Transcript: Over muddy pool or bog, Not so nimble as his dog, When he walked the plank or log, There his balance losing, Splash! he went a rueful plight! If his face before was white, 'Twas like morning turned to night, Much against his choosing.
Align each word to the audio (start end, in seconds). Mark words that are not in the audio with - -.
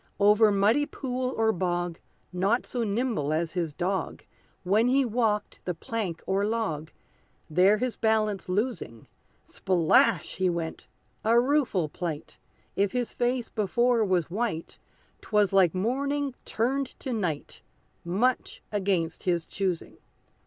Over 0.19 0.51
muddy 0.51 0.87
pool 0.87 1.31
or 1.37 1.51
bog, 1.51 1.99
Not 2.33 2.65
so 2.65 2.83
nimble 2.83 3.31
as 3.31 3.53
his 3.53 3.71
dog, 3.71 4.25
When 4.63 4.87
he 4.87 5.05
walked 5.05 5.59
the 5.63 5.75
plank 5.75 6.23
or 6.25 6.43
log, 6.43 6.89
There 7.51 7.77
his 7.77 7.97
balance 7.97 8.49
losing, 8.49 9.05
Splash! 9.45 10.37
he 10.37 10.49
went 10.49 10.87
a 11.23 11.39
rueful 11.39 11.87
plight! 11.87 12.39
If 12.75 12.93
his 12.93 13.13
face 13.13 13.49
before 13.49 14.03
was 14.03 14.31
white, 14.31 14.79
'Twas 15.21 15.53
like 15.53 15.75
morning 15.75 16.33
turned 16.45 16.99
to 17.01 17.13
night, 17.13 17.61
Much 18.03 18.63
against 18.71 19.21
his 19.21 19.45
choosing. 19.45 19.97